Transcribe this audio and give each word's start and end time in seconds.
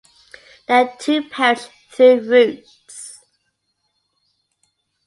There 0.67 0.77
are 0.77 0.97
two 0.97 1.29
parish 1.29 1.67
through 1.91 2.21
routes. 2.21 3.19